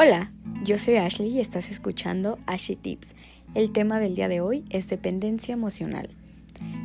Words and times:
Hola, 0.00 0.30
yo 0.62 0.78
soy 0.78 0.94
Ashley 0.94 1.28
y 1.28 1.40
estás 1.40 1.72
escuchando 1.72 2.38
Ashley 2.46 2.76
Tips. 2.76 3.16
El 3.56 3.72
tema 3.72 3.98
del 3.98 4.14
día 4.14 4.28
de 4.28 4.40
hoy 4.40 4.64
es 4.70 4.88
dependencia 4.88 5.52
emocional. 5.52 6.10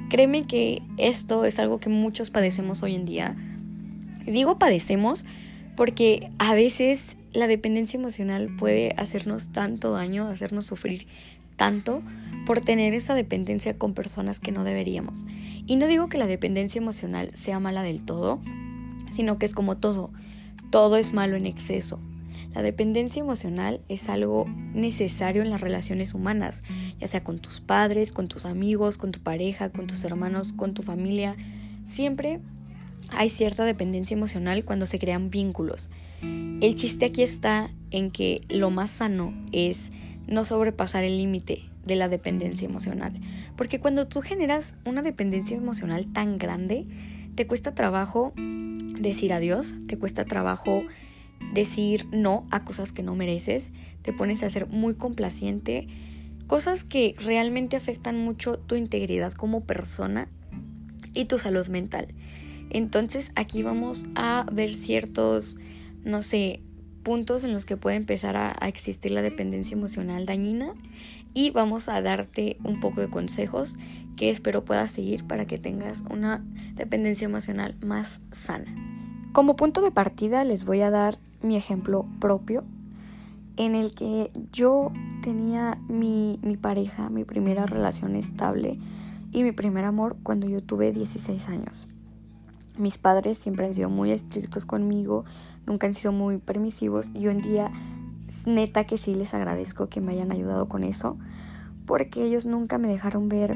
Créeme 0.09 0.47
que 0.47 0.81
esto 0.97 1.45
es 1.45 1.59
algo 1.59 1.79
que 1.79 1.89
muchos 1.89 2.31
padecemos 2.31 2.81
hoy 2.81 2.95
en 2.95 3.05
día. 3.05 3.35
Digo 4.25 4.57
padecemos 4.57 5.25
porque 5.75 6.31
a 6.39 6.55
veces 6.55 7.15
la 7.33 7.45
dependencia 7.45 7.99
emocional 7.99 8.49
puede 8.57 8.95
hacernos 8.97 9.51
tanto 9.51 9.91
daño, 9.91 10.27
hacernos 10.27 10.65
sufrir 10.65 11.05
tanto 11.55 12.01
por 12.47 12.61
tener 12.61 12.95
esa 12.95 13.13
dependencia 13.13 13.77
con 13.77 13.93
personas 13.93 14.39
que 14.39 14.51
no 14.51 14.63
deberíamos. 14.63 15.27
Y 15.67 15.75
no 15.75 15.85
digo 15.85 16.09
que 16.09 16.17
la 16.17 16.25
dependencia 16.25 16.79
emocional 16.79 17.29
sea 17.33 17.59
mala 17.59 17.83
del 17.83 18.05
todo, 18.05 18.41
sino 19.11 19.37
que 19.37 19.45
es 19.45 19.53
como 19.53 19.77
todo. 19.77 20.09
Todo 20.71 20.97
es 20.97 21.13
malo 21.13 21.35
en 21.35 21.45
exceso. 21.45 21.99
La 22.53 22.61
dependencia 22.61 23.19
emocional 23.19 23.81
es 23.89 24.09
algo 24.09 24.45
necesario 24.73 25.41
en 25.41 25.49
las 25.49 25.61
relaciones 25.61 26.13
humanas, 26.13 26.61
ya 26.99 27.07
sea 27.07 27.23
con 27.23 27.39
tus 27.39 27.61
padres, 27.61 28.11
con 28.11 28.27
tus 28.27 28.45
amigos, 28.45 28.97
con 28.97 29.11
tu 29.11 29.19
pareja, 29.19 29.69
con 29.69 29.87
tus 29.87 30.03
hermanos, 30.03 30.53
con 30.53 30.73
tu 30.73 30.83
familia. 30.83 31.35
Siempre 31.87 32.39
hay 33.11 33.29
cierta 33.29 33.65
dependencia 33.65 34.15
emocional 34.15 34.65
cuando 34.65 34.85
se 34.85 34.99
crean 34.99 35.29
vínculos. 35.29 35.89
El 36.21 36.75
chiste 36.75 37.05
aquí 37.05 37.23
está 37.23 37.71
en 37.91 38.11
que 38.11 38.41
lo 38.49 38.69
más 38.69 38.91
sano 38.91 39.33
es 39.51 39.91
no 40.27 40.45
sobrepasar 40.45 41.03
el 41.03 41.17
límite 41.17 41.63
de 41.85 41.95
la 41.95 42.07
dependencia 42.07 42.67
emocional. 42.67 43.19
Porque 43.55 43.79
cuando 43.79 44.07
tú 44.07 44.21
generas 44.21 44.77
una 44.85 45.01
dependencia 45.01 45.57
emocional 45.57 46.11
tan 46.13 46.37
grande, 46.37 46.85
te 47.35 47.47
cuesta 47.47 47.75
trabajo 47.75 48.33
decir 48.35 49.33
adiós, 49.33 49.75
te 49.87 49.97
cuesta 49.97 50.23
trabajo 50.23 50.83
decir 51.53 52.07
no 52.11 52.45
a 52.51 52.63
cosas 52.63 52.91
que 52.91 53.03
no 53.03 53.15
mereces, 53.15 53.71
te 54.01 54.13
pones 54.13 54.43
a 54.43 54.49
ser 54.49 54.67
muy 54.67 54.95
complaciente, 54.95 55.87
cosas 56.47 56.83
que 56.83 57.15
realmente 57.19 57.75
afectan 57.75 58.17
mucho 58.17 58.57
tu 58.59 58.75
integridad 58.75 59.33
como 59.33 59.61
persona 59.61 60.29
y 61.13 61.25
tu 61.25 61.37
salud 61.37 61.67
mental. 61.67 62.07
Entonces 62.69 63.31
aquí 63.35 63.63
vamos 63.63 64.05
a 64.15 64.45
ver 64.51 64.73
ciertos, 64.73 65.57
no 66.03 66.21
sé, 66.21 66.61
puntos 67.03 67.43
en 67.43 67.53
los 67.53 67.65
que 67.65 67.77
puede 67.77 67.97
empezar 67.97 68.35
a, 68.35 68.51
existir 68.67 69.11
la 69.11 69.21
dependencia 69.21 69.75
emocional 69.75 70.25
dañina 70.25 70.73
y 71.33 71.51
vamos 71.51 71.89
a 71.89 72.01
darte 72.01 72.57
un 72.63 72.79
poco 72.79 73.01
de 73.01 73.09
consejos 73.09 73.75
que 74.15 74.29
espero 74.29 74.63
puedas 74.65 74.91
seguir 74.91 75.25
para 75.25 75.45
que 75.45 75.57
tengas 75.57 76.03
una 76.09 76.43
dependencia 76.75 77.25
emocional 77.25 77.75
más 77.83 78.21
sana. 78.31 78.73
Como 79.33 79.55
punto 79.55 79.81
de 79.81 79.91
partida 79.91 80.43
les 80.43 80.63
voy 80.65 80.81
a 80.81 80.89
dar 80.89 81.19
mi 81.43 81.55
ejemplo 81.55 82.05
propio 82.19 82.63
en 83.57 83.75
el 83.75 83.93
que 83.93 84.31
yo 84.51 84.91
tenía 85.21 85.79
mi, 85.87 86.39
mi, 86.41 86.57
pareja, 86.57 87.09
mi 87.09 87.23
primera 87.23 87.65
relación 87.65 88.15
estable 88.15 88.79
y 89.31 89.43
mi 89.43 89.51
primer 89.51 89.85
amor 89.85 90.17
cuando 90.23 90.47
yo 90.47 90.61
tuve 90.61 90.91
16 90.91 91.47
años. 91.49 91.87
Mis 92.77 92.97
padres 92.97 93.37
siempre 93.37 93.67
han 93.67 93.73
sido 93.75 93.89
muy 93.89 94.11
estrictos 94.11 94.65
conmigo, 94.65 95.25
nunca 95.67 95.85
han 95.85 95.93
sido 95.93 96.11
muy 96.11 96.39
permisivos 96.39 97.11
y 97.13 97.27
hoy 97.27 97.33
en 97.33 97.41
día 97.41 97.71
neta 98.47 98.85
que 98.85 98.97
sí 98.97 99.13
les 99.13 99.33
agradezco 99.35 99.89
que 99.89 100.01
me 100.01 100.13
hayan 100.13 100.31
ayudado 100.31 100.67
con 100.67 100.83
eso 100.83 101.17
porque 101.85 102.23
ellos 102.23 102.45
nunca 102.45 102.77
me 102.77 102.87
dejaron 102.87 103.29
ver 103.29 103.55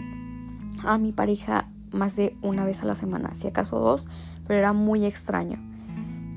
a 0.84 0.98
mi 0.98 1.12
pareja 1.12 1.70
más 1.92 2.16
de 2.16 2.36
una 2.42 2.66
vez 2.66 2.84
a 2.84 2.86
la 2.86 2.96
semana, 2.96 3.34
si 3.34 3.48
acaso 3.48 3.80
dos, 3.80 4.08
pero 4.46 4.60
era 4.60 4.74
muy 4.74 5.06
extraño. 5.06 5.58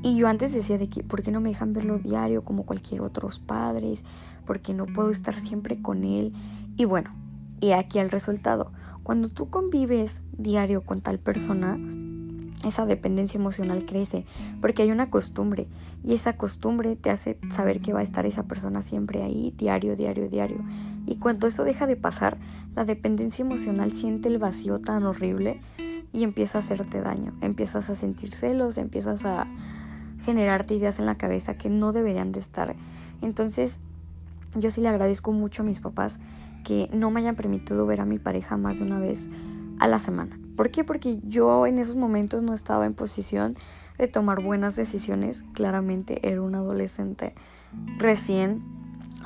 Y 0.03 0.17
yo 0.17 0.29
antes 0.29 0.53
decía 0.53 0.79
de 0.79 0.89
que, 0.89 1.03
¿por 1.03 1.23
qué 1.23 1.31
no 1.31 1.41
me 1.41 1.51
dejan 1.51 1.73
verlo 1.73 1.99
diario 1.99 2.43
como 2.43 2.65
cualquier 2.65 3.03
otros 3.03 3.39
padres? 3.39 4.03
¿Por 4.47 4.61
qué 4.61 4.73
no 4.73 4.87
puedo 4.87 5.11
estar 5.11 5.39
siempre 5.39 5.81
con 5.83 6.05
él? 6.05 6.33
Y 6.77 6.87
bueno, 6.87 7.11
y 7.61 7.73
aquí 7.73 7.99
el 7.99 8.11
resultado. 8.11 8.73
Cuando 9.03 9.29
tú 9.29 9.51
convives 9.51 10.23
diario 10.33 10.81
con 10.83 11.03
tal 11.03 11.19
persona, 11.19 11.79
esa 12.65 12.87
dependencia 12.87 13.39
emocional 13.39 13.85
crece 13.85 14.27
porque 14.61 14.83
hay 14.83 14.91
una 14.91 15.11
costumbre 15.11 15.67
y 16.05 16.15
esa 16.15 16.37
costumbre 16.37 16.97
te 16.97 17.11
hace 17.11 17.39
saber 17.51 17.81
que 17.81 17.93
va 17.93 18.01
a 18.01 18.03
estar 18.03 18.27
esa 18.27 18.45
persona 18.45 18.83
siempre 18.83 19.23
ahí, 19.23 19.55
diario, 19.57 19.97
diario, 19.97 20.29
diario. 20.29 20.65
Y 21.07 21.17
cuando 21.17 21.47
eso 21.47 21.65
deja 21.65 21.87
de 21.87 21.97
pasar, 21.97 22.39
la 22.75 22.85
dependencia 22.85 23.45
emocional 23.45 23.93
siente 23.93 24.29
el 24.29 24.39
vacío 24.39 24.81
tan 24.81 25.05
horrible 25.05 25.61
y 26.13 26.23
empieza 26.23 26.59
a 26.59 26.61
hacerte 26.61 27.01
daño. 27.01 27.35
Empiezas 27.41 27.91
a 27.91 27.95
sentir 27.95 28.33
celos, 28.33 28.79
empiezas 28.79 29.25
a, 29.25 29.47
generarte 30.25 30.75
ideas 30.75 30.99
en 30.99 31.07
la 31.07 31.17
cabeza 31.17 31.57
que 31.57 31.71
no 31.71 31.93
deberían 31.93 32.33
de 32.33 32.41
estar. 32.41 32.77
Entonces, 33.23 33.79
yo 34.55 34.71
sí 34.71 34.81
le 34.81 34.89
agradezco 34.89 35.33
mucho 35.33 35.63
a 35.63 35.65
mis 35.67 35.81
papás 35.81 36.19
que 36.65 36.89
no 36.93 37.11
me 37.11 37.21
hayan 37.21 37.37
permitido 37.37 37.87
ver 37.87 38.01
a 38.01 38.05
mi 38.05 38.19
pareja 38.19 38.57
más 38.57 38.79
de 38.79 38.85
una 38.85 38.99
vez 38.99 39.31
a 39.79 39.89
la 39.89 39.99
semana. 39.99 40.39
¿Por 40.57 40.71
qué? 40.71 40.85
Porque 40.85 41.21
yo 41.25 41.67
en 41.67 41.79
esos 41.79 41.97
momentos 41.97 42.43
no 42.43 42.53
estaba 42.53 42.87
en 42.87 42.95
posición 42.95 43.55
de 43.99 44.09
tomar 44.09 44.43
buenas 44.43 44.77
decisiones. 44.77 45.45
Claramente 45.55 46.27
era 46.29 46.43
un 46.43 46.55
adolescente 46.55 47.35
recién 47.99 48.63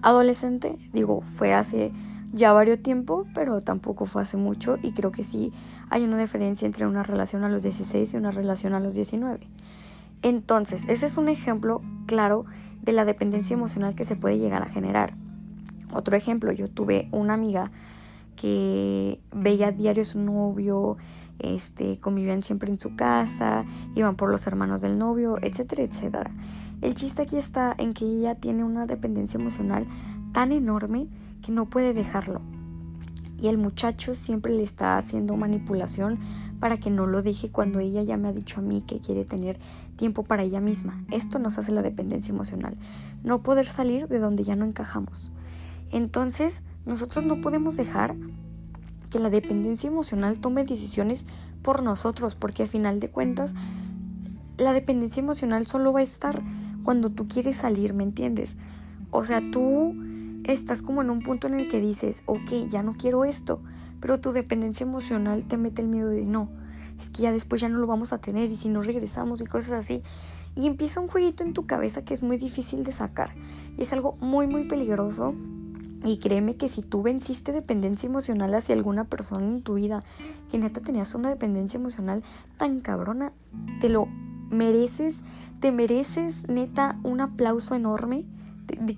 adolescente. 0.02 0.78
Digo, 0.92 1.22
fue 1.22 1.54
hace 1.54 1.92
ya 2.32 2.52
varios 2.52 2.82
tiempo, 2.82 3.26
pero 3.34 3.60
tampoco 3.60 4.06
fue 4.06 4.22
hace 4.22 4.36
mucho 4.36 4.78
y 4.82 4.92
creo 4.92 5.12
que 5.12 5.24
sí 5.24 5.52
hay 5.90 6.04
una 6.04 6.18
diferencia 6.18 6.66
entre 6.66 6.86
una 6.86 7.02
relación 7.02 7.44
a 7.44 7.48
los 7.48 7.62
16 7.62 8.12
y 8.12 8.16
una 8.16 8.30
relación 8.30 8.74
a 8.74 8.80
los 8.80 8.94
19. 8.94 9.46
Entonces, 10.24 10.86
ese 10.88 11.04
es 11.04 11.18
un 11.18 11.28
ejemplo 11.28 11.82
claro 12.06 12.46
de 12.80 12.92
la 12.92 13.04
dependencia 13.04 13.52
emocional 13.52 13.94
que 13.94 14.04
se 14.04 14.16
puede 14.16 14.38
llegar 14.38 14.62
a 14.62 14.70
generar. 14.70 15.14
Otro 15.92 16.16
ejemplo, 16.16 16.50
yo 16.50 16.70
tuve 16.70 17.08
una 17.12 17.34
amiga 17.34 17.70
que 18.34 19.20
veía 19.32 19.70
diario 19.70 20.00
a 20.00 20.06
su 20.06 20.18
novio, 20.18 20.96
este, 21.40 22.00
convivían 22.00 22.42
siempre 22.42 22.70
en 22.70 22.80
su 22.80 22.96
casa, 22.96 23.66
iban 23.94 24.16
por 24.16 24.30
los 24.30 24.46
hermanos 24.46 24.80
del 24.80 24.98
novio, 24.98 25.36
etcétera, 25.42 25.82
etcétera. 25.82 26.30
El 26.80 26.94
chiste 26.94 27.20
aquí 27.20 27.36
está 27.36 27.74
en 27.76 27.92
que 27.92 28.06
ella 28.06 28.34
tiene 28.34 28.64
una 28.64 28.86
dependencia 28.86 29.38
emocional 29.38 29.86
tan 30.32 30.52
enorme 30.52 31.06
que 31.42 31.52
no 31.52 31.68
puede 31.68 31.92
dejarlo. 31.92 32.40
Y 33.38 33.48
el 33.48 33.58
muchacho 33.58 34.14
siempre 34.14 34.54
le 34.54 34.62
está 34.62 34.96
haciendo 34.96 35.36
manipulación 35.36 36.18
para 36.64 36.78
que 36.78 36.88
no 36.88 37.06
lo 37.06 37.20
deje 37.20 37.50
cuando 37.50 37.78
ella 37.78 38.02
ya 38.02 38.16
me 38.16 38.28
ha 38.28 38.32
dicho 38.32 38.60
a 38.60 38.62
mí 38.62 38.80
que 38.80 38.98
quiere 38.98 39.26
tener 39.26 39.58
tiempo 39.96 40.22
para 40.22 40.44
ella 40.44 40.62
misma. 40.62 41.04
Esto 41.10 41.38
nos 41.38 41.58
hace 41.58 41.72
la 41.72 41.82
dependencia 41.82 42.32
emocional. 42.32 42.78
No 43.22 43.42
poder 43.42 43.66
salir 43.66 44.08
de 44.08 44.18
donde 44.18 44.44
ya 44.44 44.56
no 44.56 44.64
encajamos. 44.64 45.30
Entonces, 45.92 46.62
nosotros 46.86 47.26
no 47.26 47.42
podemos 47.42 47.76
dejar 47.76 48.16
que 49.10 49.18
la 49.18 49.28
dependencia 49.28 49.88
emocional 49.88 50.38
tome 50.38 50.64
decisiones 50.64 51.26
por 51.60 51.82
nosotros, 51.82 52.34
porque 52.34 52.62
a 52.62 52.66
final 52.66 52.98
de 52.98 53.10
cuentas, 53.10 53.54
la 54.56 54.72
dependencia 54.72 55.20
emocional 55.20 55.66
solo 55.66 55.92
va 55.92 56.00
a 56.00 56.04
estar 56.04 56.42
cuando 56.82 57.10
tú 57.10 57.28
quieres 57.28 57.58
salir, 57.58 57.92
¿me 57.92 58.04
entiendes? 58.04 58.56
O 59.10 59.26
sea, 59.26 59.42
tú 59.50 59.94
estás 60.44 60.80
como 60.80 61.02
en 61.02 61.10
un 61.10 61.20
punto 61.20 61.46
en 61.46 61.60
el 61.60 61.68
que 61.68 61.82
dices, 61.82 62.22
ok, 62.24 62.70
ya 62.70 62.82
no 62.82 62.94
quiero 62.94 63.26
esto, 63.26 63.60
pero 64.00 64.20
tu 64.20 64.32
dependencia 64.32 64.84
emocional 64.84 65.44
te 65.46 65.56
mete 65.56 65.82
el 65.82 65.88
miedo 65.88 66.08
de 66.08 66.24
no, 66.24 66.48
es 66.98 67.08
que 67.08 67.22
ya 67.22 67.32
después 67.32 67.60
ya 67.60 67.68
no 67.68 67.78
lo 67.78 67.86
vamos 67.86 68.12
a 68.12 68.18
tener 68.18 68.50
y 68.50 68.56
si 68.56 68.68
no 68.68 68.82
regresamos 68.82 69.40
y 69.40 69.46
cosas 69.46 69.72
así. 69.72 70.02
Y 70.56 70.66
empieza 70.66 71.00
un 71.00 71.08
jueguito 71.08 71.42
en 71.42 71.52
tu 71.52 71.66
cabeza 71.66 72.04
que 72.04 72.14
es 72.14 72.22
muy 72.22 72.36
difícil 72.36 72.84
de 72.84 72.92
sacar 72.92 73.30
y 73.76 73.82
es 73.82 73.92
algo 73.92 74.16
muy 74.20 74.46
muy 74.46 74.64
peligroso. 74.64 75.34
Y 76.04 76.18
créeme 76.18 76.56
que 76.56 76.68
si 76.68 76.82
tú 76.82 77.02
venciste 77.02 77.52
dependencia 77.52 78.06
emocional 78.06 78.54
hacia 78.54 78.74
alguna 78.74 79.04
persona 79.04 79.46
en 79.46 79.62
tu 79.62 79.74
vida, 79.74 80.04
que 80.50 80.58
neta 80.58 80.82
tenías 80.82 81.14
una 81.14 81.30
dependencia 81.30 81.78
emocional 81.78 82.22
tan 82.58 82.80
cabrona, 82.80 83.32
te 83.80 83.88
lo 83.88 84.06
mereces, 84.50 85.20
te 85.60 85.72
mereces 85.72 86.46
neta 86.46 86.98
un 87.02 87.22
aplauso 87.22 87.74
enorme. 87.74 88.26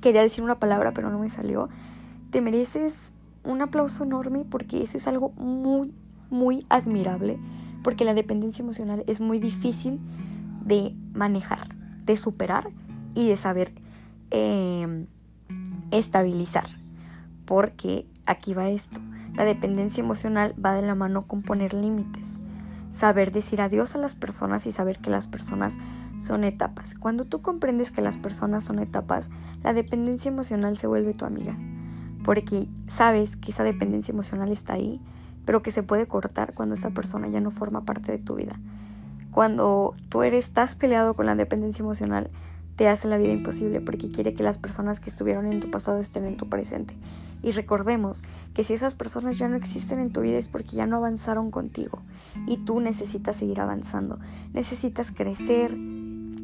Quería 0.00 0.22
decir 0.22 0.42
una 0.42 0.58
palabra, 0.58 0.92
pero 0.92 1.10
no 1.10 1.20
me 1.20 1.31
salió. 1.31 1.69
Te 2.31 2.40
mereces 2.40 3.12
un 3.46 3.62
aplauso 3.62 4.04
enorme 4.04 4.44
porque 4.48 4.82
eso 4.82 4.96
es 4.96 5.06
algo 5.06 5.31
muy, 5.32 5.93
muy 6.31 6.66
admirable, 6.69 7.38
porque 7.82 8.04
la 8.04 8.14
dependencia 8.14 8.62
emocional 8.62 9.04
es 9.06 9.20
muy 9.20 9.38
difícil 9.38 10.00
de 10.64 10.94
manejar, 11.14 11.75
de 12.04 12.16
superar 12.16 12.70
y 13.14 13.28
de 13.28 13.37
saber 13.37 13.72
em, 14.31 15.06
estabilizar. 15.90 16.66
Porque 17.44 18.06
aquí 18.26 18.54
va 18.54 18.69
esto, 18.69 19.00
la 19.34 19.44
dependencia 19.44 20.02
emocional 20.02 20.54
va 20.62 20.75
de 20.75 20.82
la 20.82 20.94
mano 20.94 21.26
con 21.28 21.42
poner 21.42 21.75
límites, 21.75 22.40
saber 22.90 23.31
decir 23.31 23.60
adiós 23.60 23.94
a 23.94 23.99
las 23.99 24.16
personas 24.16 24.66
y 24.66 24.72
saber 24.72 24.99
que 24.99 25.10
las 25.10 25.28
personas 25.28 25.78
son 26.19 26.42
etapas. 26.42 26.94
Cuando 26.94 27.25
tú 27.25 27.42
comprendes 27.42 27.92
que 27.92 28.02
las 28.02 28.16
personas 28.16 28.64
son 28.64 28.81
etapas, 28.81 29.31
la 29.62 29.72
dependencia 29.72 30.31
emocional 30.31 30.76
se 30.76 30.88
vuelve 30.88 31.14
tu 31.14 31.25
amiga 31.25 31.56
porque 32.26 32.67
sabes 32.88 33.37
que 33.37 33.52
esa 33.52 33.62
dependencia 33.62 34.11
emocional 34.11 34.50
está 34.50 34.73
ahí, 34.73 35.00
pero 35.44 35.62
que 35.62 35.70
se 35.70 35.84
puede 35.84 36.08
cortar 36.08 36.55
cuando 36.55 36.75
esa 36.75 36.90
persona 36.90 37.28
ya 37.28 37.40
no 37.40 37.52
forma 37.52 37.84
parte 37.84 38.11
de 38.11 38.19
tu 38.19 38.34
vida. 38.34 38.58
Cuando 39.31 39.94
tú 40.08 40.25
eres, 40.25 40.46
estás 40.46 40.75
peleado 40.75 41.14
con 41.14 41.26
la 41.26 41.37
dependencia 41.37 41.84
emocional, 41.84 42.28
te 42.75 42.88
hace 42.88 43.06
la 43.06 43.17
vida 43.17 43.31
imposible 43.31 43.81
porque 43.81 44.08
quiere 44.08 44.34
que 44.34 44.43
las 44.43 44.58
personas 44.58 44.99
que 44.99 45.08
estuvieron 45.08 45.46
en 45.46 45.61
tu 45.61 45.70
pasado 45.70 46.00
estén 46.00 46.26
en 46.26 46.37
tu 46.37 46.49
presente. 46.49 46.96
Y 47.44 47.52
recordemos 47.52 48.23
que 48.55 48.64
si 48.64 48.75
esas 48.75 48.96
personas 48.96 49.38
ya 49.38 49.49
no 49.49 49.55
existen 49.55 50.00
en 50.00 50.11
tu 50.11 50.23
vida 50.23 50.37
es 50.37 50.49
porque 50.49 50.75
ya 50.75 50.87
no 50.87 50.96
avanzaron 50.96 51.52
contigo 51.52 52.00
y 52.49 52.56
tú 52.56 52.81
necesitas 52.81 53.37
seguir 53.37 53.61
avanzando, 53.61 54.19
necesitas 54.52 55.12
crecer, 55.12 55.76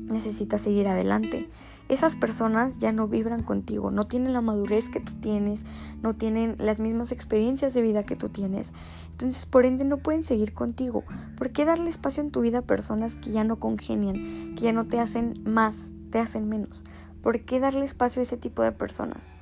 necesitas 0.07 0.61
seguir 0.61 0.89
adelante. 0.89 1.49
Esas 1.89 2.17
personas 2.17 2.79
ya 2.79 2.93
no 2.93 3.09
vibran 3.09 3.43
contigo, 3.43 3.91
no 3.91 4.07
tienen 4.07 4.33
la 4.33 4.41
madurez 4.41 4.89
que 4.89 5.01
tú 5.01 5.13
tienes, 5.21 5.63
no 6.01 6.15
tienen 6.15 6.57
las 6.59 6.79
mismas 6.79 7.13
experiencias 7.13 7.75
de 7.75 7.83
vida 7.83 8.05
que 8.05 8.17
tú 8.17 8.29
tienes. 8.29 8.73
Entonces, 9.11 9.47
por 9.47 9.67
ende, 9.67 9.85
no 9.85 9.99
pueden 9.99 10.25
seguir 10.25 10.55
contigo. 10.55 11.05
¿Por 11.37 11.51
qué 11.51 11.65
darle 11.65 11.91
espacio 11.91 12.23
en 12.23 12.31
tu 12.31 12.41
vida 12.41 12.59
a 12.59 12.63
personas 12.63 13.17
que 13.17 13.31
ya 13.31 13.45
no 13.45 13.57
congenian, 13.59 14.55
que 14.55 14.63
ya 14.63 14.73
no 14.73 14.87
te 14.87 15.01
hacen 15.01 15.35
más, 15.45 15.93
te 16.11 16.19
hacen 16.19 16.49
menos? 16.49 16.83
¿Por 17.23 17.45
qué 17.45 17.61
darle 17.61 17.85
espacio 17.85 18.21
a 18.21 18.23
ese 18.25 18.37
tipo 18.37 18.63
de 18.63 18.73
personas? 18.73 19.33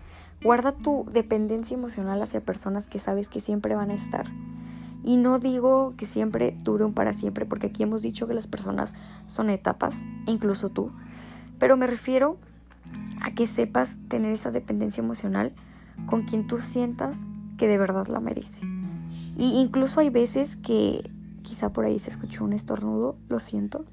Guarda 0.43 0.73
tu 0.73 1.07
dependencia 1.13 1.77
emocional 1.77 2.21
hacia 2.23 2.41
personas 2.41 2.89
que 2.89 2.99
sabes 2.99 3.29
que 3.29 3.41
siempre 3.41 3.75
van 3.75 3.91
a 3.91 3.95
estar. 3.95 4.27
Y 5.03 5.17
no 5.17 5.39
digo 5.39 5.95
que 5.97 6.07
siempre 6.07 6.57
duren 6.63 6.93
para 6.93 7.13
siempre, 7.13 7.47
porque 7.47 7.69
aquí 7.69 7.83
hemos 7.83 8.03
dicho 8.03 8.27
que 8.27 8.35
las 8.35 8.47
personas 8.47 8.95
son 9.27 9.51
etapas, 9.51 10.01
incluso 10.27 10.71
tú. 10.71 10.93
Pero 11.59 11.77
me 11.77 11.87
refiero 11.87 12.37
a 13.23 13.33
que 13.33 13.47
sepas 13.47 13.99
tener 14.09 14.33
esa 14.33 14.51
dependencia 14.51 15.03
emocional 15.03 15.55
con 16.07 16.25
quien 16.25 16.47
tú 16.47 16.59
sientas 16.59 17.27
que 17.57 17.69
de 17.69 17.79
verdad 17.79 18.07
la 18.09 18.21
merece. 18.21 18.63
Y 19.37 19.61
incluso 19.61 20.01
hay 20.01 20.11
veces 20.11 20.57
que, 20.57 21.11
quizá 21.43 21.73
por 21.73 21.85
ahí 21.85 21.99
se 21.99 22.11
escuchó 22.11 22.45
un 22.45 22.53
estornudo, 22.53 23.17
lo 23.29 23.41
siento. 23.41 23.85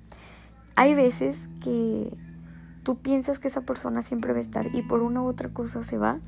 Hay 0.75 0.93
veces 0.93 1.49
que 1.61 2.15
tú 2.83 2.97
piensas 2.99 3.39
que 3.39 3.47
esa 3.47 3.61
persona 3.61 4.01
siempre 4.01 4.31
va 4.31 4.39
a 4.39 4.41
estar 4.41 4.73
y 4.75 4.81
por 4.81 5.01
una 5.01 5.21
u 5.21 5.27
otra 5.27 5.49
cosa 5.49 5.83
se 5.83 5.97
va. 5.97 6.19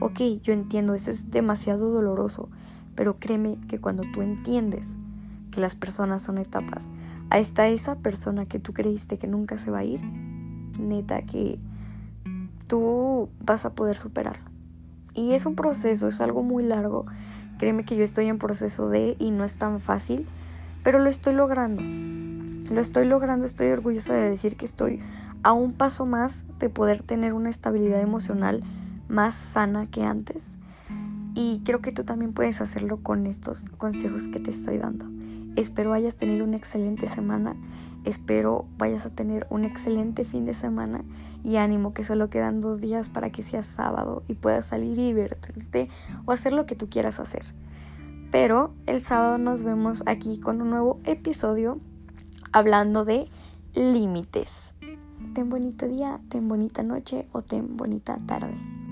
Ok, 0.00 0.20
yo 0.42 0.52
entiendo, 0.52 0.94
eso 0.94 1.10
es 1.10 1.30
demasiado 1.30 1.90
doloroso, 1.90 2.48
pero 2.94 3.18
créeme 3.18 3.58
que 3.68 3.80
cuando 3.80 4.02
tú 4.12 4.22
entiendes 4.22 4.96
que 5.50 5.60
las 5.60 5.74
personas 5.74 6.22
son 6.22 6.38
etapas, 6.38 6.90
a 7.30 7.38
esta 7.38 7.68
esa 7.68 7.96
persona 7.96 8.46
que 8.46 8.58
tú 8.58 8.72
creíste 8.72 9.18
que 9.18 9.26
nunca 9.26 9.58
se 9.58 9.70
va 9.70 9.78
a 9.78 9.84
ir, 9.84 10.02
neta 10.78 11.22
que 11.22 11.58
tú 12.68 13.28
vas 13.40 13.64
a 13.64 13.74
poder 13.74 13.96
superarlo. 13.96 14.50
Y 15.14 15.32
es 15.32 15.46
un 15.46 15.54
proceso, 15.54 16.08
es 16.08 16.20
algo 16.20 16.42
muy 16.42 16.64
largo. 16.64 17.06
Créeme 17.58 17.84
que 17.84 17.96
yo 17.96 18.04
estoy 18.04 18.26
en 18.26 18.38
proceso 18.38 18.88
de 18.88 19.16
y 19.18 19.30
no 19.30 19.44
es 19.44 19.58
tan 19.58 19.80
fácil, 19.80 20.26
pero 20.82 20.98
lo 20.98 21.08
estoy 21.08 21.34
logrando. 21.34 21.82
Lo 22.72 22.80
estoy 22.80 23.06
logrando, 23.06 23.46
estoy 23.46 23.68
orgullosa 23.68 24.14
de 24.14 24.28
decir 24.28 24.56
que 24.56 24.64
estoy 24.64 25.00
a 25.42 25.52
un 25.52 25.72
paso 25.72 26.06
más 26.06 26.44
de 26.58 26.70
poder 26.70 27.02
tener 27.02 27.32
una 27.32 27.50
estabilidad 27.50 28.00
emocional 28.00 28.62
más 29.08 29.34
sana 29.34 29.86
que 29.86 30.02
antes 30.02 30.58
y 31.34 31.60
creo 31.64 31.80
que 31.80 31.92
tú 31.92 32.04
también 32.04 32.32
puedes 32.32 32.60
hacerlo 32.60 32.98
con 33.02 33.26
estos 33.26 33.64
consejos 33.78 34.28
que 34.28 34.40
te 34.40 34.50
estoy 34.50 34.78
dando. 34.78 35.06
Espero 35.56 35.92
hayas 35.92 36.16
tenido 36.16 36.44
una 36.44 36.56
excelente 36.56 37.08
semana. 37.08 37.56
Espero 38.04 38.66
vayas 38.76 39.06
a 39.06 39.10
tener 39.10 39.46
un 39.50 39.64
excelente 39.64 40.24
fin 40.24 40.44
de 40.44 40.54
semana. 40.54 41.04
Y 41.42 41.56
ánimo 41.56 41.92
que 41.92 42.04
solo 42.04 42.28
quedan 42.28 42.60
dos 42.60 42.80
días 42.80 43.08
para 43.08 43.30
que 43.30 43.42
sea 43.42 43.62
sábado 43.62 44.22
y 44.28 44.34
puedas 44.34 44.66
salir 44.66 44.98
y 44.98 45.12
divertirte 45.12 45.88
o 46.24 46.32
hacer 46.32 46.52
lo 46.52 46.66
que 46.66 46.76
tú 46.76 46.88
quieras 46.88 47.20
hacer. 47.20 47.44
Pero 48.30 48.74
el 48.86 49.02
sábado 49.02 49.38
nos 49.38 49.62
vemos 49.62 50.02
aquí 50.06 50.38
con 50.38 50.60
un 50.60 50.70
nuevo 50.70 50.98
episodio 51.04 51.78
hablando 52.52 53.04
de 53.04 53.28
límites. 53.74 54.74
Ten 55.34 55.50
bonito 55.50 55.86
día, 55.88 56.20
ten 56.28 56.48
bonita 56.48 56.82
noche 56.82 57.26
o 57.32 57.42
ten 57.42 57.76
bonita 57.76 58.18
tarde. 58.26 58.83